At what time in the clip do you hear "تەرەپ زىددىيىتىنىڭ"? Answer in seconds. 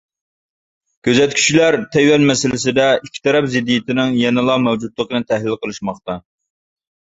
3.29-4.19